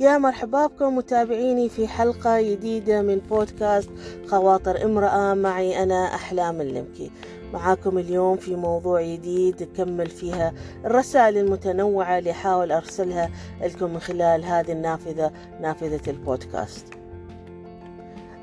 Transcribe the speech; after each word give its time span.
يا 0.00 0.18
مرحبا 0.18 0.66
بكم 0.66 0.96
متابعيني 0.96 1.68
في 1.68 1.88
حلقة 1.88 2.42
جديدة 2.42 3.02
من 3.02 3.18
بودكاست 3.18 3.90
خواطر 4.26 4.84
امرأة. 4.84 5.34
معي 5.34 5.82
أنا 5.82 6.14
أحلام 6.14 6.60
اللمكي. 6.60 7.10
معاكم 7.52 7.98
اليوم 7.98 8.36
في 8.36 8.56
موضوع 8.56 9.02
جديد 9.02 9.62
نكمل 9.62 10.06
فيها 10.06 10.52
الرسائل 10.84 11.38
المتنوعة 11.38 12.18
اللي 12.18 12.30
أحاول 12.30 12.72
أرسلها 12.72 13.30
لكم 13.62 13.90
من 13.92 14.00
خلال 14.00 14.44
هذه 14.44 14.72
النافذة 14.72 15.32
نافذة 15.60 16.10
البودكاست. 16.10 16.95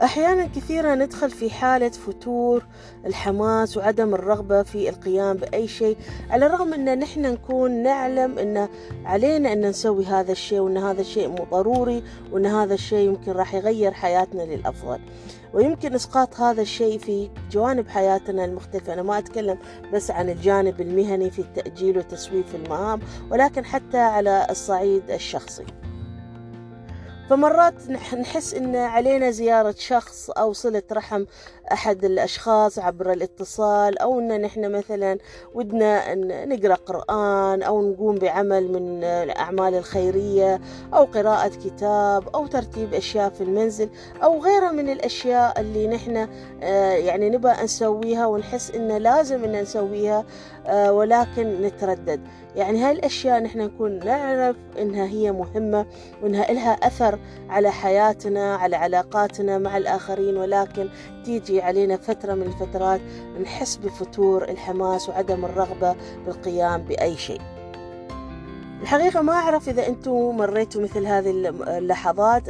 أحيانا 0.01 0.45
كثيرة 0.45 0.95
ندخل 0.95 1.31
في 1.31 1.49
حالة 1.49 1.89
فتور 1.89 2.63
الحماس 3.05 3.77
وعدم 3.77 4.13
الرغبة 4.13 4.63
في 4.63 4.89
القيام 4.89 5.37
بأي 5.37 5.67
شيء 5.67 5.97
على 6.29 6.45
الرغم 6.45 6.73
أن 6.73 6.99
نحن 6.99 7.21
نكون 7.21 7.83
نعلم 7.83 8.39
أن 8.39 8.67
علينا 9.05 9.53
أن 9.53 9.69
نسوي 9.69 10.05
هذا 10.05 10.31
الشيء 10.31 10.59
وأن 10.59 10.77
هذا 10.77 11.01
الشيء 11.01 11.29
ضروري 11.51 12.03
وأن 12.31 12.45
هذا 12.45 12.73
الشيء 12.73 13.07
يمكن 13.07 13.31
راح 13.31 13.55
يغير 13.55 13.91
حياتنا 13.91 14.41
للأفضل. 14.41 14.99
ويمكن 15.53 15.93
إسقاط 15.93 16.39
هذا 16.39 16.61
الشيء 16.61 16.99
في 16.99 17.29
جوانب 17.51 17.89
حياتنا 17.89 18.45
المختلفة. 18.45 18.93
أنا 18.93 19.03
ما 19.03 19.17
أتكلم 19.17 19.57
بس 19.93 20.11
عن 20.11 20.29
الجانب 20.29 20.81
المهني 20.81 21.29
في 21.29 21.39
التأجيل 21.39 21.97
وتسويف 21.97 22.55
المهام 22.55 22.99
ولكن 23.31 23.65
حتى 23.65 23.97
على 23.97 24.47
الصعيد 24.49 25.11
الشخصي. 25.11 25.65
فمرات 27.29 27.89
نحس 28.13 28.53
إن 28.53 28.75
علينا 28.75 29.31
زيارة 29.31 29.75
شخص 29.79 30.29
أو 30.29 30.53
صلة 30.53 30.83
رحم 30.91 31.25
أحد 31.73 32.05
الأشخاص 32.05 32.79
عبر 32.79 33.11
الاتصال 33.11 33.99
أو 33.99 34.19
إن 34.19 34.41
نحن 34.41 34.71
مثلا 34.71 35.17
ودنا 35.53 36.15
نقرأ 36.45 36.75
قرآن 36.75 37.63
أو 37.63 37.91
نقوم 37.91 38.15
بعمل 38.15 38.71
من 38.71 39.03
الأعمال 39.03 39.75
الخيرية 39.75 40.61
أو 40.93 41.03
قراءة 41.03 41.47
كتاب 41.47 42.35
أو 42.35 42.47
ترتيب 42.47 42.93
أشياء 42.93 43.29
في 43.29 43.41
المنزل 43.41 43.89
أو 44.23 44.39
غيرها 44.41 44.71
من 44.71 44.89
الأشياء 44.89 45.61
اللي 45.61 45.87
نحن 45.87 46.27
يعني 47.05 47.29
نبغى 47.29 47.63
نسويها 47.63 48.25
ونحس 48.25 48.71
إن 48.71 48.87
لازم 48.97 49.43
إن 49.43 49.61
نسويها 49.61 50.25
ولكن 50.89 51.61
نتردد. 51.61 52.21
يعني 52.55 52.83
هاي 52.83 52.91
الأشياء 52.91 53.39
نحن 53.39 53.59
نكون 53.61 53.99
نعرف 53.99 54.55
إنها 54.79 55.05
هي 55.05 55.31
مهمة 55.31 55.85
وإنها 56.23 56.51
إلها 56.51 56.71
أثر 56.71 57.19
على 57.49 57.71
حياتنا 57.71 58.55
على 58.55 58.75
علاقاتنا 58.75 59.57
مع 59.57 59.77
الآخرين 59.77 60.37
ولكن 60.37 60.89
تيجي 61.25 61.62
علينا 61.63 61.97
فترة 61.97 62.33
من 62.33 62.43
الفترات 62.43 63.01
نحس 63.41 63.75
بفتور 63.75 64.43
الحماس 64.43 65.09
وعدم 65.09 65.45
الرغبة 65.45 65.95
بالقيام 66.25 66.81
بأي 66.81 67.17
شيء. 67.17 67.41
الحقيقة 68.81 69.21
ما 69.21 69.33
أعرف 69.33 69.69
إذا 69.69 69.87
أنتم 69.87 70.37
مريتوا 70.37 70.81
مثل 70.81 71.05
هذه 71.05 71.29
اللحظات. 71.77 72.43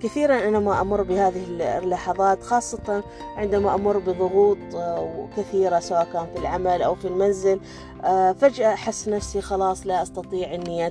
كثيرا 0.00 0.48
أنا 0.48 0.58
ما 0.58 0.80
أمر 0.80 1.02
بهذه 1.02 1.44
اللحظات 1.60 2.42
خاصة 2.42 3.04
عندما 3.36 3.74
أمر 3.74 3.98
بضغوط 3.98 4.58
كثيرة 5.36 5.80
سواء 5.80 6.08
كان 6.12 6.26
في 6.34 6.40
العمل 6.40 6.82
أو 6.82 6.94
في 6.94 7.08
المنزل. 7.08 7.60
فجأة 8.32 8.72
أحس 8.72 9.08
نفسي 9.08 9.40
خلاص 9.40 9.86
لا 9.86 10.02
أستطيع 10.02 10.54
أني 10.54 10.90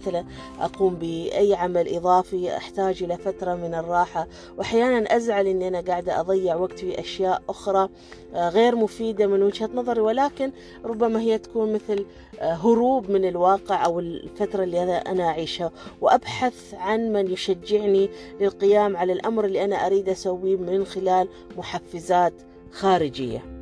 أقوم 0.59 0.95
بأي 0.95 1.55
عمل 1.55 1.95
إضافي 1.95 2.57
أحتاج 2.57 3.03
إلى 3.03 3.17
فترة 3.17 3.55
من 3.55 3.75
الراحة. 3.75 4.27
وأحيانا 4.57 5.15
أزعل 5.15 5.47
أني 5.47 5.67
أنا 5.67 5.81
قاعدة 5.81 6.19
أضيع 6.19 6.55
وقت 6.55 6.79
في 6.79 6.99
أشياء 6.99 7.41
أخرى 7.49 7.89
غير 8.33 8.75
مفيدة 8.75 9.27
من 9.27 9.43
وجهة 9.43 9.69
نظري. 9.73 10.01
ولكن 10.01 10.51
ربما 10.85 11.19
هي 11.21 11.37
تكون 11.37 11.73
مثل 11.73 12.05
هروب 12.39 13.11
من 13.11 13.25
الواقع 13.25 13.85
أو 13.85 13.99
الفترة 13.99 14.63
اللي 14.63 15.01
أنا 15.01 15.23
أعيشها. 15.23 15.71
وأبحث 16.01 16.73
عن 16.73 17.13
من 17.13 17.31
يشجعني 17.31 18.09
للقيام 18.41 18.97
على 18.97 19.13
الأمر 19.13 19.45
اللي 19.45 19.63
أنا 19.63 19.75
أريد 19.75 20.09
أسويه 20.09 20.57
من 20.57 20.85
خلال 20.85 21.27
محفزات 21.57 22.33
خارجية. 22.71 23.52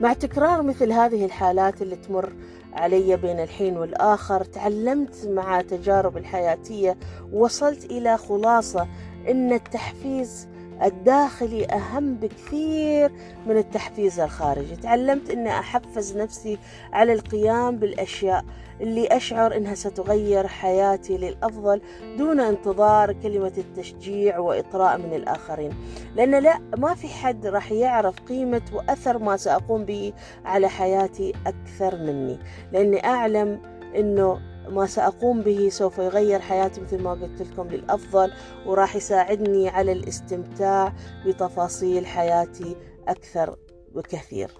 مع 0.00 0.12
تكرار 0.12 0.62
مثل 0.62 0.92
هذه 0.92 1.24
الحالات 1.24 1.82
اللي 1.82 1.96
تمر 1.96 2.32
علي 2.72 3.16
بين 3.16 3.40
الحين 3.40 3.76
والآخر 3.76 4.44
تعلمت 4.44 5.26
مع 5.28 5.60
تجارب 5.60 6.16
الحياتية 6.16 6.96
وصلت 7.32 7.84
إلى 7.84 8.18
خلاصة 8.18 8.88
أن 9.28 9.52
التحفيز 9.52 10.48
الداخلي 10.82 11.66
أهم 11.66 12.14
بكثير 12.14 13.12
من 13.46 13.56
التحفيز 13.56 14.20
الخارجي. 14.20 14.76
تعلمت 14.76 15.30
أن 15.30 15.46
أحفز 15.46 16.16
نفسي 16.16 16.58
على 16.92 17.12
القيام 17.12 17.76
بالأشياء 17.76 18.44
اللي 18.80 19.06
أشعر 19.06 19.56
أنها 19.56 19.74
ستغير 19.74 20.46
حياتي 20.46 21.18
للأفضل 21.18 21.80
دون 22.18 22.40
انتظار 22.40 23.12
كلمة 23.12 23.52
التشجيع 23.58 24.38
وإطراء 24.38 24.98
من 24.98 25.14
الآخرين. 25.14 25.72
لأن 26.16 26.42
لا 26.42 26.58
ما 26.78 26.94
في 26.94 27.08
حد 27.08 27.46
راح 27.46 27.72
يعرف 27.72 28.20
قيمة 28.20 28.62
وأثر 28.72 29.18
ما 29.18 29.36
سأقوم 29.36 29.84
به 29.84 30.12
على 30.44 30.68
حياتي 30.68 31.32
أكثر 31.46 31.96
مني. 31.96 32.38
لأني 32.72 33.04
أعلم 33.04 33.60
أنه 33.96 34.40
ما 34.68 34.86
سأقوم 34.86 35.40
به 35.40 35.68
سوف 35.68 35.98
يغير 35.98 36.40
حياتي 36.40 36.80
مثل 36.80 37.02
ما 37.02 37.10
قلت 37.10 37.42
لكم 37.42 37.68
للأفضل 37.68 38.32
وراح 38.66 38.96
يساعدني 38.96 39.68
على 39.68 39.92
الاستمتاع 39.92 40.92
بتفاصيل 41.26 42.06
حياتي 42.06 42.76
أكثر 43.08 43.56
بكثير. 43.94 44.50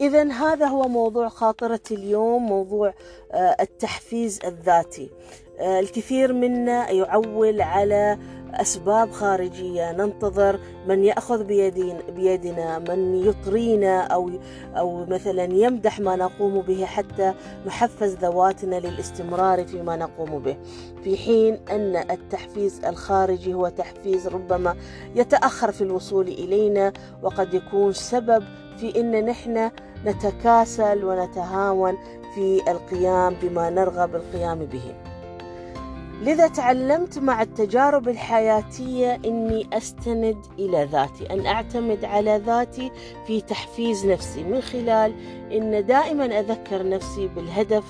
إذا 0.00 0.32
هذا 0.32 0.66
هو 0.66 0.88
موضوع 0.88 1.28
خاطرة 1.28 1.80
اليوم 1.90 2.46
موضوع 2.46 2.94
التحفيز 3.34 4.40
الذاتي. 4.44 5.10
الكثير 5.60 6.32
منا 6.32 6.90
يعول 6.90 7.60
على 7.60 8.18
أسباب 8.54 9.10
خارجية. 9.10 9.92
ننتظر 9.92 10.60
من 10.88 11.04
يأخذ 11.04 11.44
بيدين 11.44 11.98
بيدنا 12.16 12.78
من 12.78 13.14
يطرينا 13.14 14.00
أو 14.00 14.30
أو 14.76 15.04
مثلا 15.06 15.44
يمدح 15.44 16.00
ما 16.00 16.16
نقوم 16.16 16.60
به 16.60 16.84
حتى 16.84 17.34
نحفز 17.66 18.14
ذواتنا 18.14 18.76
للاستمرار 18.76 19.66
فيما 19.66 19.96
نقوم 19.96 20.38
به. 20.38 20.56
في 21.04 21.16
حين 21.16 21.58
أن 21.70 21.96
التحفيز 21.96 22.84
الخارجي 22.84 23.54
هو 23.54 23.68
تحفيز 23.68 24.28
ربما 24.28 24.76
يتأخر 25.14 25.72
في 25.72 25.80
الوصول 25.80 26.28
إلينا 26.28 26.92
وقد 27.22 27.54
يكون 27.54 27.92
سبب 27.92 28.44
في 28.76 29.00
أن 29.00 29.26
نحن 29.26 29.70
نتكاسل 30.06 31.04
ونتهاون 31.04 31.96
في 32.34 32.70
القيام 32.70 33.34
بما 33.42 33.70
نرغب 33.70 34.16
القيام 34.16 34.58
به. 34.58 35.07
لذا 36.22 36.48
تعلمت 36.48 37.18
مع 37.18 37.42
التجارب 37.42 38.08
الحياتية 38.08 39.14
أني 39.24 39.68
أستند 39.72 40.36
إلى 40.58 40.84
ذاتي 40.84 41.32
أن 41.32 41.46
أعتمد 41.46 42.04
على 42.04 42.42
ذاتي 42.46 42.90
في 43.26 43.40
تحفيز 43.40 44.06
نفسي. 44.06 44.42
من 44.42 44.60
خلال 44.60 45.14
أن 45.52 45.86
دائما 45.86 46.40
أذكر 46.40 46.88
نفسي 46.88 47.28
بالهدف 47.28 47.84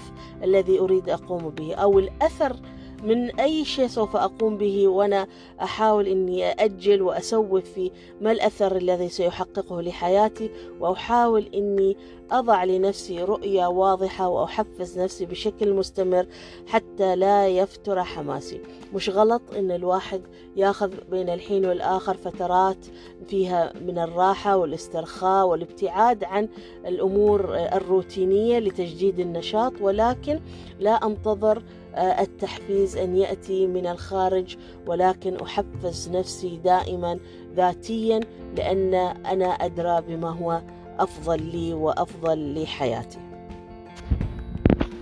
الذي 0.45 0.79
أريد 0.79 1.09
أقوم 1.09 1.49
به 1.49 1.75
أو 1.75 1.99
الأثر 1.99 2.57
من 3.03 3.41
أي 3.41 3.65
شيء 3.65 3.87
سوف 3.87 4.17
أقوم 4.17 4.57
به 4.57 4.89
وأنا 4.89 5.27
أحاول 5.63 6.07
أني 6.07 6.45
أأجل 6.51 7.03
وأسوف 7.03 7.65
في 7.65 7.91
ما 8.21 8.33
الأثر 8.33 8.77
الذي 8.77 9.09
سيحققه 9.09 9.83
لحياتي 9.83 10.51
وأحاول 10.81 11.49
أني 11.55 11.97
أضع 12.31 12.65
لنفسي 12.65 13.23
رؤية 13.25 13.67
واضحة 13.67 14.29
وأحفز 14.29 14.99
نفسي 14.99 15.27
بشكل 15.27 15.73
مستمر 15.75 16.27
حتى 16.67 17.17
لا 17.17 17.49
يفتر 17.49 18.05
حماسي. 18.05 18.61
مش 18.95 19.09
غلط 19.11 19.43
أن 19.57 19.71
الواحد 19.71 20.23
يأخذ 20.57 20.93
بين 21.11 21.29
الحين 21.29 21.67
والآخر 21.67 22.15
فترات 22.17 22.87
فيها 23.27 23.73
من 23.87 23.99
الراحة 23.99 24.57
والاسترخاء 24.57 25.47
والابتعاد 25.47 26.25
عن 26.25 26.49
الأمور 26.87 27.55
الروتينية 27.55 28.59
لتجديد 28.59 29.21
النشاط 29.21 29.73
ولكن 29.81 30.41
لا 30.81 31.07
أنتظر 31.07 31.63
التحفيز 31.97 32.97
أن 32.97 33.17
يأتي 33.17 33.67
من 33.67 33.87
الخارج 33.87 34.57
ولكن 34.87 35.37
أحفز 35.37 36.09
نفسي 36.09 36.57
دائما 36.65 37.19
ذاتيا 37.57 38.21
لأن 38.57 38.95
أنا 39.27 39.47
أدرى 39.47 40.01
بما 40.09 40.31
هو 40.31 40.63
أفضل 40.99 41.43
لي 41.43 41.75
وأفضل 41.75 42.63
لحياتي. 42.63 43.28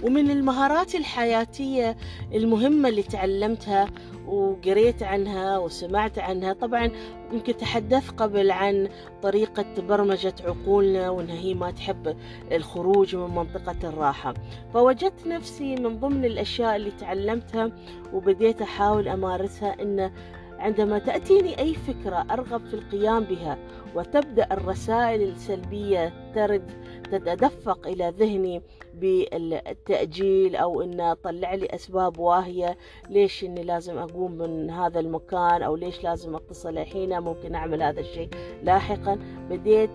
ومن 0.06 0.30
المهارات 0.30 0.94
الحياتية 0.94 1.96
المهمة 2.34 2.88
اللي 2.88 3.02
تعلمتها 3.02 3.86
وقريت 4.26 5.02
عنها 5.02 5.58
وسمعت 5.58 6.18
عنها. 6.18 6.52
طبعا 6.52 6.90
يمكن 7.32 7.56
تحدثت 7.56 8.10
قبل 8.10 8.50
عن 8.50 8.88
طريقة 9.22 9.64
برمجة 9.78 10.34
عقولنا 10.44 11.10
وانها 11.10 11.34
هي 11.34 11.54
ما 11.54 11.70
تحب 11.70 12.16
الخروج 12.52 13.16
من 13.16 13.34
منطقة 13.34 13.88
الراحة. 13.88 14.34
فوجدت 14.74 15.26
نفسي 15.26 15.74
من 15.76 16.00
ضمن 16.00 16.24
الأشياء 16.24 16.76
اللي 16.76 16.90
تعلمتها 16.90 17.70
وبديت 18.12 18.62
أحاول 18.62 19.08
أمارسها 19.08 19.82
أن 19.82 20.10
عندما 20.58 20.98
تأتيني 20.98 21.58
أي 21.58 21.74
فكرة 21.74 22.26
أرغب 22.30 22.66
في 22.66 22.74
القيام 22.74 23.24
بها 23.24 23.58
وتبدأ 23.94 24.48
الرسائل 24.52 25.22
السلبية 25.22 26.32
ترد 26.34 26.70
تتدفق 27.12 27.86
إلى 27.88 28.14
ذهني 28.18 28.62
بالتأجيل 28.94 30.56
أو 30.56 30.82
إن 30.82 31.14
طلع 31.24 31.54
لي 31.54 31.66
أسباب 31.66 32.18
واهية 32.18 32.76
ليش 33.10 33.44
إني 33.44 33.62
لازم 33.62 33.98
أقوم 33.98 34.32
من 34.32 34.70
هذا 34.70 35.00
المكان 35.00 35.62
أو 35.62 35.76
ليش 35.76 36.04
لازم 36.04 36.36
أتصل 36.36 36.78
الحين 36.78 37.20
ممكن 37.20 37.54
أعمل 37.54 37.82
هذا 37.82 38.00
الشيء. 38.00 38.28
لاحقا 38.62 39.18
بديت 39.50 39.90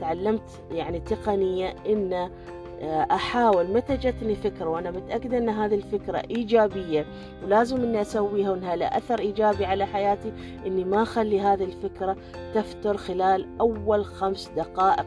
تعلمت 0.00 0.62
يعني 0.70 1.00
تقنية 1.00 1.74
إن 1.86 2.30
أحاول. 2.90 3.72
متى 3.72 3.96
جتني 3.96 4.34
فكرة 4.34 4.68
وأنا 4.68 4.90
متأكدة 4.90 5.38
أن 5.38 5.48
هذه 5.48 5.74
الفكرة 5.74 6.22
إيجابية 6.30 7.06
ولازم 7.44 7.76
أني 7.82 8.00
أسويها 8.00 8.50
وأنها 8.50 8.76
لها 8.76 8.98
أثر 8.98 9.18
إيجابي 9.18 9.64
على 9.64 9.86
حياتي 9.86 10.32
إني 10.66 10.84
ما 10.84 11.02
أخلي 11.02 11.40
هذه 11.40 11.64
الفكرة 11.64 12.16
تفتر 12.54 12.96
خلال 12.96 13.46
أول 13.60 14.04
خمس 14.04 14.50
دقائق 14.56 15.06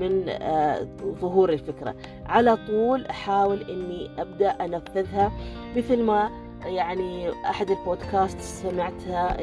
من 0.00 0.24
آه، 0.28 0.86
ظهور 1.20 1.52
الفكرة. 1.52 1.94
على 2.26 2.58
طول 2.66 3.06
أحاول 3.06 3.62
إني 3.62 4.10
أبدأ 4.18 4.50
أنفذها 4.50 5.32
مثل 5.76 6.02
ما 6.02 6.30
يعني 6.64 7.30
أحد 7.30 7.70
البودكاست 7.70 8.40
سمعتها 8.40 9.36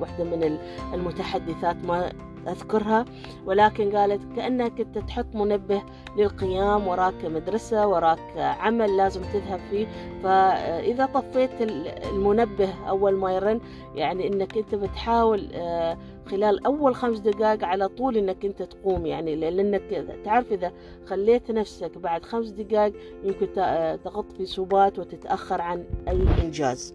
واحدة 0.00 0.24
من 0.24 0.58
المتحدثات 0.94 1.76
ما 1.84 2.12
أذكرها 2.48 3.04
ولكن 3.46 3.96
قالت 3.96 4.36
كأنك 4.36 4.80
أنت 4.80 4.98
تحط 4.98 5.26
منبه 5.34 5.82
للقيام 6.16 6.86
وراك 6.88 7.24
مدرسة 7.24 7.86
وراك 7.86 8.36
عمل 8.36 8.96
لازم 8.96 9.22
تذهب 9.22 9.60
فيه. 9.70 9.86
فإذا 10.22 11.06
طفيت 11.06 11.50
المنبه 11.60 12.74
أول 12.88 13.14
ما 13.14 13.32
يرن 13.32 13.60
يعني 13.94 14.26
أنك 14.26 14.56
أنت 14.56 14.74
بتحاول 14.74 15.48
آه، 15.54 15.98
خلال 16.26 16.66
أول 16.66 16.94
خمس 16.94 17.18
دقائق 17.18 17.64
على 17.64 17.88
طول 17.88 18.16
أنك 18.16 18.44
أنت 18.44 18.62
تقوم. 18.62 19.06
يعني 19.06 19.36
لأنك 19.36 20.06
تعرف 20.24 20.52
إذا 20.52 20.72
خليت 21.06 21.50
نفسك 21.50 21.98
بعد 21.98 22.24
خمس 22.24 22.48
دقائق 22.48 22.94
يمكن 23.24 23.52
تغط 24.04 24.32
في 24.32 24.46
سبات 24.46 24.98
وتتأخر 24.98 25.60
عن 25.60 25.84
أي 26.08 26.22
إنجاز. 26.44 26.94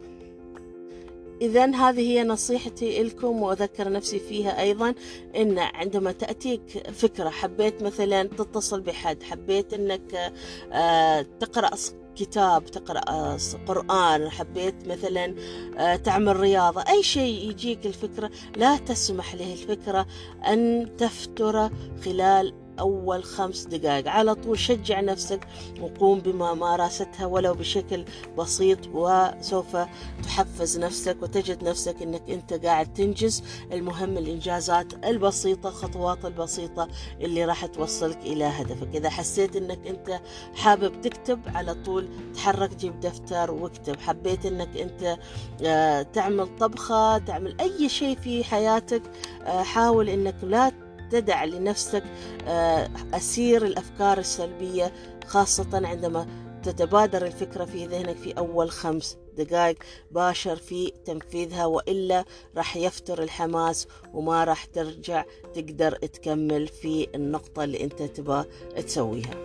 إذا 1.41 1.75
هذه 1.75 1.99
هي 1.99 2.23
نصيحتي 2.23 3.03
لكم 3.03 3.41
وأذكر 3.41 3.91
نفسي 3.91 4.19
فيها 4.19 4.61
أيضا 4.61 4.93
إن 5.35 5.59
عندما 5.59 6.11
تأتيك 6.11 6.91
فكرة 6.91 7.29
حبيت 7.29 7.83
مثلا 7.83 8.23
تتصل 8.23 8.81
بحد 8.81 9.23
حبيت 9.23 9.73
إنك 9.73 10.33
آه، 10.71 11.25
تقرأ 11.39 11.69
كتاب 12.15 12.65
تقرأ 12.65 13.37
قرآن 13.67 14.29
حبيت 14.29 14.87
مثلا 14.87 15.35
آه، 15.77 15.95
تعمل 15.95 16.39
رياضة 16.39 16.81
أي 16.81 17.03
شيء 17.03 17.49
يجيك 17.49 17.85
الفكرة 17.85 18.31
لا 18.57 18.77
تسمح 18.77 19.35
له 19.35 19.53
الفكرة 19.53 20.07
أن 20.47 20.89
تفتر 20.97 21.69
خلال 22.05 22.64
أول 22.79 23.23
خمس 23.23 23.63
دقائق. 23.65 24.07
على 24.07 24.35
طول 24.35 24.59
شجع 24.59 25.01
نفسك 25.01 25.47
وقوم 25.81 26.19
بممارستها 26.19 27.25
ولو 27.25 27.53
بشكل 27.53 28.05
بسيط 28.37 28.79
وسوف 28.93 29.77
تحفز 30.23 30.79
نفسك 30.79 31.17
وتجد 31.21 31.63
نفسك 31.63 32.01
أنك 32.01 32.29
أنت 32.29 32.53
قاعد 32.53 32.93
تنجز 32.93 33.43
المهم 33.71 34.17
الإنجازات 34.17 35.05
البسيطة 35.05 35.69
الخطوات 35.69 36.25
البسيطة 36.25 36.87
اللي 37.21 37.45
راح 37.45 37.65
توصلك 37.65 38.17
إلى 38.17 38.45
هدفك. 38.45 38.95
إذا 38.95 39.09
حسيت 39.09 39.55
أنك 39.55 39.87
أنت 39.87 40.19
حابب 40.55 41.01
تكتب 41.01 41.39
على 41.55 41.73
طول 41.73 42.07
تحرك 42.35 42.75
جيب 42.75 42.99
دفتر 42.99 43.51
واكتب. 43.51 43.99
حبيت 43.99 44.45
أنك 44.45 44.77
أنت 44.77 45.17
آه، 45.63 46.01
تعمل 46.01 46.57
طبخة 46.57 47.17
تعمل 47.17 47.55
أي 47.61 47.89
شيء 47.89 48.17
في 48.17 48.43
حياتك 48.43 49.01
آه، 49.43 49.63
حاول 49.63 50.09
أنك 50.09 50.35
لا 50.43 50.71
تدع 51.15 51.43
لنفسك 51.43 52.03
آه، 52.47 52.89
أسير 53.13 53.65
الأفكار 53.65 54.17
السلبية 54.17 54.93
خاصة 55.27 55.87
عندما 55.87 56.27
تتبادر 56.63 57.25
الفكرة 57.25 57.65
في 57.65 57.85
ذهنك 57.85 58.17
في 58.17 58.31
أول 58.31 58.71
خمس 58.71 59.17
دقائق. 59.37 59.77
باشر 60.11 60.55
في 60.55 60.91
تنفيذها 61.05 61.65
وإلا 61.65 62.25
راح 62.57 62.77
يفتر 62.77 63.23
الحماس 63.23 63.87
وما 64.13 64.43
راح 64.43 64.65
ترجع 64.65 65.25
تقدر 65.53 65.91
تكمل 65.91 66.67
في 66.67 67.07
النقطة 67.15 67.63
اللي 67.63 67.83
أنت 67.83 68.01
تبغى 68.01 68.45
تسويها. 68.85 69.35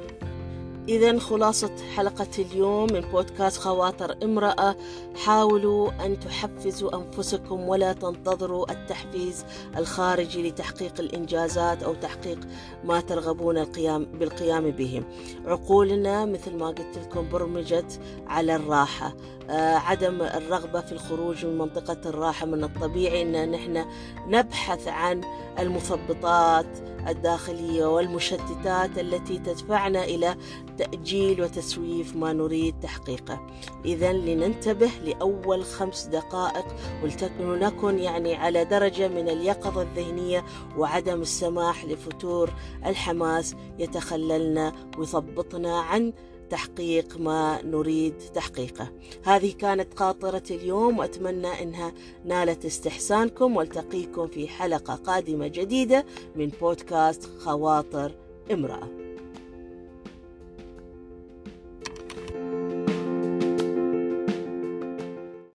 إذا 0.91 1.19
خلاصة 1.19 1.71
حلقة 1.97 2.29
اليوم 2.39 2.93
من 2.93 3.01
بودكاست 3.01 3.61
خواطر 3.61 4.17
امرأة. 4.23 4.77
حاولوا 5.25 6.07
أن 6.07 6.21
تحفزوا 6.21 6.97
أنفسكم 6.97 7.69
ولا 7.69 7.93
تنتظروا 7.93 8.73
التحفيز 8.73 9.45
الخارجي 9.77 10.49
لتحقيق 10.49 11.01
الإنجازات 11.01 11.83
أو 11.83 11.95
تحقيق 11.95 12.39
ما 12.85 13.01
ترغبون 13.01 13.59
القيام 13.59 14.05
بالقيام 14.05 14.71
به. 14.71 15.03
عقولنا 15.47 16.25
مثل 16.25 16.57
ما 16.57 16.67
قلت 16.67 16.99
لكم 16.99 17.29
برمجت 17.29 18.01
على 18.27 18.57
الراحة. 18.57 19.15
آه، 19.51 19.77
عدم 19.77 20.23
الرغبة 20.23 20.81
في 20.81 20.93
الخروج 20.93 21.47
من 21.47 21.59
منطقة 21.59 22.09
الراحة 22.09 22.47
من 22.47 22.65
الطبيعي 22.65 23.23
أن 23.23 23.51
نحن 23.51 23.85
نبحث 24.27 24.89
عن 24.89 25.21
المثبطات 25.59 26.90
الداخلية 27.09 27.85
والمشتتات 27.85 28.99
التي 28.99 29.39
تدفعنا 29.39 30.05
إلى 30.05 30.37
تأجيل 30.79 31.43
وتسويف 31.43 32.17
ما 32.17 32.33
نريد 32.33 32.75
تحقيقه. 32.83 33.47
إذا 33.85 34.13
لننتبه 34.13 34.91
لأول 35.05 35.65
خمس 35.65 36.05
دقائق 36.07 36.67
ولنكن 37.41 37.99
يعني 37.99 38.35
على 38.35 38.65
درجة 38.65 39.09
من 39.09 39.29
اليقظة 39.29 39.83
الذهنية 39.83 40.45
وعدم 40.79 41.21
السماح 41.21 41.85
لفتور 41.85 42.51
الحماس 42.87 43.55
يتخللنا 43.79 44.73
ويثبطنا 44.99 45.81
عن 45.81 46.13
تحقيق 46.51 47.19
ما 47.19 47.63
نريد 47.63 48.15
تحقيقه. 48.35 48.89
هذه 49.25 49.53
كانت 49.53 49.95
قاطرة 49.95 50.43
اليوم 50.51 50.99
وأتمنى 50.99 51.63
أنها 51.63 51.93
نالت 52.25 52.65
استحسانكم. 52.65 53.57
والتقيكم 53.57 54.27
في 54.27 54.49
حلقة 54.49 54.95
قادمة 54.95 55.47
جديدة 55.47 56.07
من 56.37 56.49
بودكاست 56.61 57.25
خواطر 57.39 58.15
امرأة. 58.53 59.00